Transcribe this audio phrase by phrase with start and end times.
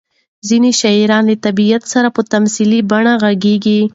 [0.47, 3.79] ځینې شاعران له طبیعت سره په تمثیلي بڼه غږېږي.